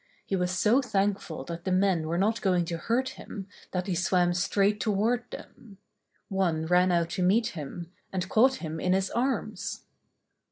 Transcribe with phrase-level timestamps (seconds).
[0.25, 3.93] He was so thankful that the men were not going to hurt him that he
[3.93, 5.77] swam straight toward them.
[6.27, 9.83] One ran out to meet him, and caught him in his arms.